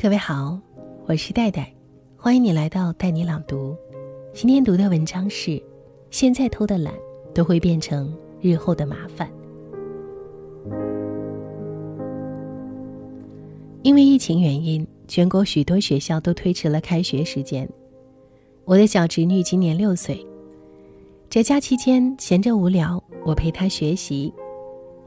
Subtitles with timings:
[0.00, 0.56] 各位好，
[1.06, 1.74] 我是戴戴，
[2.16, 3.76] 欢迎你来到带你朗读。
[4.32, 5.60] 今天读的文章是：
[6.08, 6.94] 现在偷的懒，
[7.34, 9.28] 都会变成日后的麻烦。
[13.82, 17.68] 因为疫情原因，全国许多学校都推迟了开学时间。
[18.66, 20.24] 我的小侄女今年六岁，
[21.28, 24.32] 在假期间闲着无聊，我陪她学习。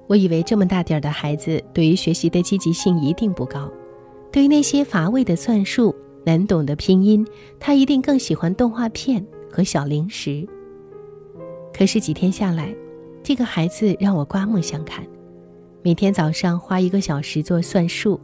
[0.08, 3.72] 我以为这么大点儿的孩子，对于学习的积极性一定不高。
[4.32, 7.26] 对于那些乏味的算术、难懂的拼音，
[7.60, 10.48] 他一定更喜欢动画片和小零食。
[11.74, 12.74] 可是几天下来，
[13.22, 15.06] 这个孩子让我刮目相看。
[15.82, 18.20] 每天早上花一个小时做算术，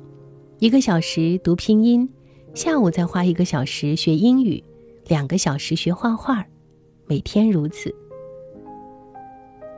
[0.59, 2.08] 一个小时读拼音，
[2.53, 4.63] 下午再花一个小时学英语，
[5.08, 6.45] 两个小时学画画，
[7.05, 7.94] 每天如此。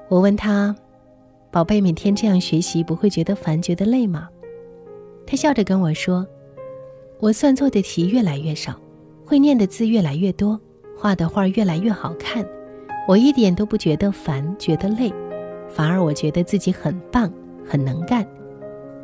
[0.09, 0.75] 我问他
[1.51, 4.29] ：“宝贝，每天这样学习，不会觉得烦、觉得累吗？”
[5.29, 6.25] 他笑着跟我说
[7.21, 8.81] ：“我算错的题越来越少，
[9.23, 10.59] 会念的字越来越多，
[10.97, 12.43] 画的画越来越好看，
[13.07, 15.13] 我一点都不觉得烦，觉得累，
[15.69, 17.31] 反而我觉得自己很棒，
[17.63, 18.27] 很能干。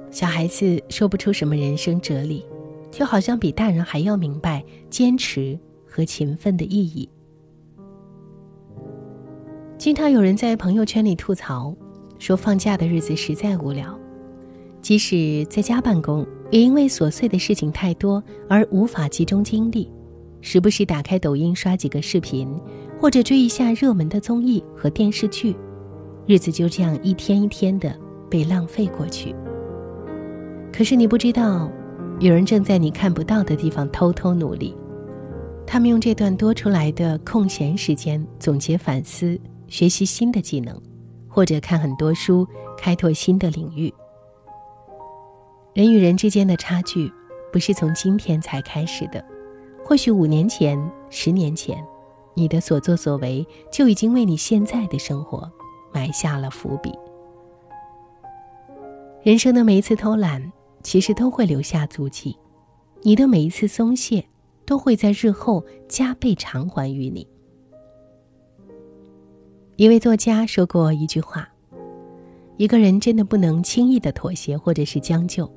[0.10, 2.44] 小孩子说不出什么人生哲理，
[2.90, 7.08] 就好像比大人还要明白坚持和勤奋的意义。
[9.78, 11.72] 经常有人在朋友圈里吐槽，
[12.18, 13.96] 说放假的日子实在无聊。”
[14.86, 19.92] 即使在家办公，也因为琐碎的事情太多而无法集中精力，
[20.42, 22.48] 时不时打开抖音刷几个视频，
[23.02, 25.56] 或者追一下热门的综艺和电视剧，
[26.28, 29.34] 日子就这样一天一天的被浪费过去。
[30.72, 31.68] 可是你不知道，
[32.20, 34.78] 有人正在你看不到的地方偷偷努力，
[35.66, 39.36] 他们用这段多出来的空闲时间总结反思、
[39.68, 40.80] 学习新的技能，
[41.28, 42.48] 或者看很多书，
[42.78, 43.92] 开拓新的领域。
[45.76, 47.12] 人与人之间的差距，
[47.52, 49.22] 不是从今天才开始的。
[49.84, 51.86] 或许五年前、十年前，
[52.34, 55.52] 你的所作所为就已经为你现在的生活
[55.94, 56.94] 埋下了伏笔。
[59.22, 60.50] 人生的每一次偷懒，
[60.82, 62.34] 其实都会留下足迹；
[63.02, 64.26] 你的每一次松懈，
[64.66, 67.28] 都会在日后加倍偿还于你。
[69.76, 71.50] 一位作家说过一句话
[72.56, 75.52] ：“一个人真的不能轻易的妥协，或者是将就。”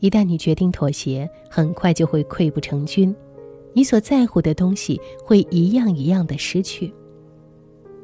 [0.00, 3.14] 一旦你决定妥协，很快就会溃不成军，
[3.72, 6.92] 你所在乎的东西会一样一样的失去。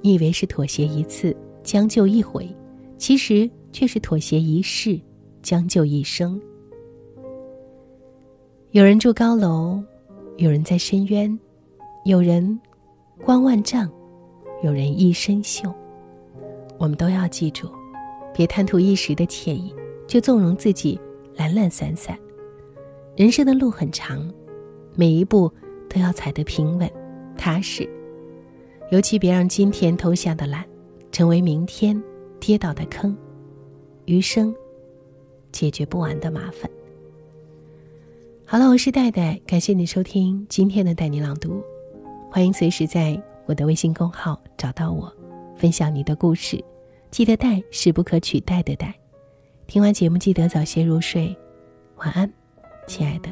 [0.03, 2.49] 你以为是妥协一次，将就一回，
[2.99, 5.01] 其实却是妥协一世，
[5.43, 6.41] 将就一生。
[8.73, 9.83] 有人住高楼，
[10.37, 11.37] 有人在深渊，
[12.05, 12.61] 有人
[13.25, 13.91] 光万丈，
[14.63, 15.73] 有人一身锈。
[16.79, 17.71] 我们都要记住，
[18.35, 19.75] 别贪图一时的惬意，
[20.07, 21.01] 就纵容自己。
[21.37, 22.19] 懒懒散散，
[23.15, 24.29] 人生的路很长，
[24.95, 25.53] 每一步
[25.89, 26.91] 都要踩得平稳、
[27.37, 27.89] 踏实。
[28.91, 30.65] 尤其别让今天偷下的懒，
[31.13, 32.03] 成为明天
[32.41, 33.17] 跌倒的坑，
[34.07, 34.55] 余生
[35.53, 36.71] 解决不完的麻烦。
[38.45, 41.61] 好了，我是戴戴，感谢你收听今天的带你朗读，
[42.31, 45.13] 欢迎随时在我的微信公号找到我，
[45.57, 46.65] 分享你的故事。
[47.11, 48.95] 记得“戴”是不可取代的“戴”。
[49.67, 51.37] 听完节目，记得早些入睡，
[51.97, 52.33] 晚安，
[52.87, 53.29] 亲爱的。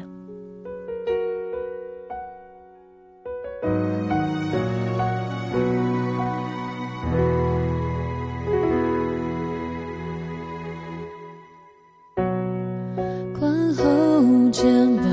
[13.33, 15.05] 宽厚肩膀，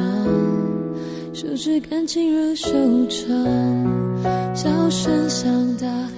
[1.33, 2.69] 手指干净如修
[3.07, 3.33] 长，
[4.55, 6.12] 笑声像大海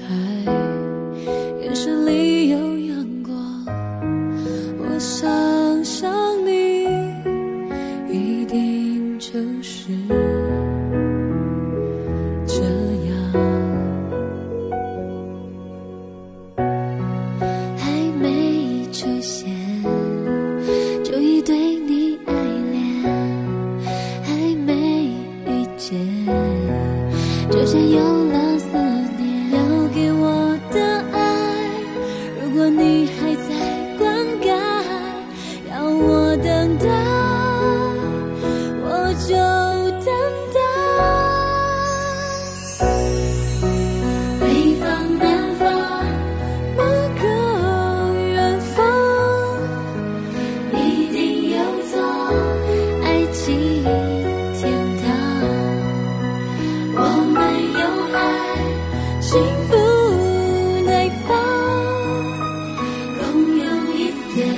[64.45, 64.51] 在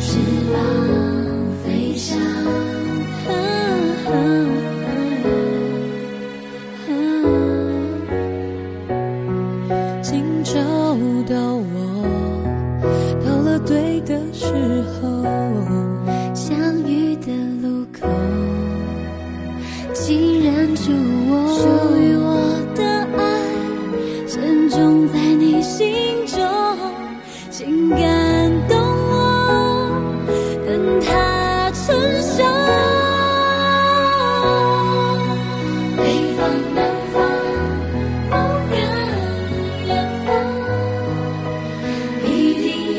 [0.00, 0.18] 翅
[0.52, 0.58] 膀
[1.62, 2.18] 飞翔，
[10.02, 10.58] 竟找
[11.28, 11.64] 到我。
[13.24, 14.46] 到了对的时
[15.00, 16.17] 候。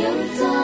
[0.09, 0.58] 就走。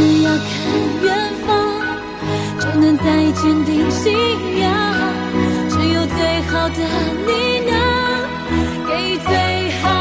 [0.00, 0.48] 只要看
[1.02, 1.06] 远
[1.46, 1.50] 方
[2.58, 4.10] 就能在坚定信
[4.58, 4.66] 仰
[5.68, 6.78] 只有最好的
[7.26, 7.72] 你能
[8.88, 9.99] 给最好